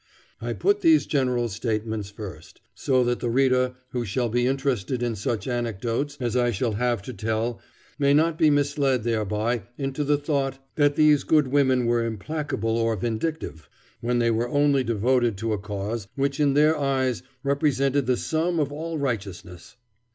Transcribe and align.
I 0.41 0.53
put 0.53 0.81
these 0.81 1.05
general 1.05 1.47
statements 1.47 2.09
first, 2.09 2.59
so 2.73 3.03
that 3.03 3.19
the 3.19 3.29
reader 3.29 3.75
who 3.89 4.03
shall 4.03 4.29
be 4.29 4.47
interested 4.47 5.03
in 5.03 5.15
such 5.15 5.47
anecdotes 5.47 6.17
as 6.19 6.35
I 6.35 6.49
shall 6.49 6.71
have 6.71 7.03
to 7.03 7.13
tell 7.13 7.61
may 7.99 8.11
not 8.11 8.35
be 8.35 8.49
misled 8.49 9.03
thereby 9.03 9.61
into 9.77 10.03
the 10.03 10.17
thought 10.17 10.57
that 10.73 10.95
these 10.95 11.23
good 11.23 11.49
women 11.49 11.85
were 11.85 12.03
implacable 12.03 12.77
or 12.79 12.95
vindictive, 12.95 13.69
when 13.99 14.17
they 14.17 14.31
were 14.31 14.49
only 14.49 14.83
devoted 14.83 15.37
to 15.37 15.53
a 15.53 15.59
cause 15.59 16.07
which 16.15 16.39
in 16.39 16.55
their 16.55 16.75
eyes 16.75 17.21
represented 17.43 18.07
the 18.07 18.17
sum 18.17 18.59
of 18.59 18.71
all 18.71 18.97
righteousness. 18.97 19.75